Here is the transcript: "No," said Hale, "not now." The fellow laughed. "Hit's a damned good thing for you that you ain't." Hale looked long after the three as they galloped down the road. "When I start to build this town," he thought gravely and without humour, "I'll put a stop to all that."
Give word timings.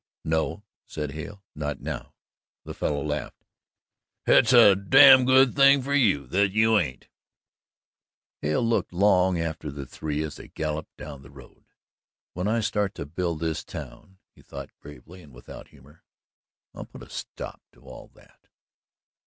"No," 0.25 0.63
said 0.87 1.11
Hale, 1.11 1.43
"not 1.53 1.79
now." 1.79 2.15
The 2.65 2.73
fellow 2.73 3.05
laughed. 3.05 3.45
"Hit's 4.25 4.51
a 4.51 4.75
damned 4.75 5.27
good 5.27 5.55
thing 5.55 5.83
for 5.83 5.93
you 5.93 6.25
that 6.29 6.49
you 6.51 6.79
ain't." 6.79 7.07
Hale 8.41 8.63
looked 8.63 8.93
long 8.93 9.39
after 9.39 9.69
the 9.69 9.85
three 9.85 10.23
as 10.23 10.37
they 10.37 10.47
galloped 10.47 10.97
down 10.97 11.21
the 11.21 11.29
road. 11.29 11.65
"When 12.33 12.47
I 12.47 12.61
start 12.61 12.95
to 12.95 13.05
build 13.05 13.41
this 13.41 13.63
town," 13.63 14.17
he 14.33 14.41
thought 14.41 14.75
gravely 14.79 15.21
and 15.21 15.33
without 15.35 15.67
humour, 15.67 16.03
"I'll 16.73 16.85
put 16.85 17.03
a 17.03 17.09
stop 17.11 17.61
to 17.73 17.81
all 17.81 18.07
that." 18.15 18.47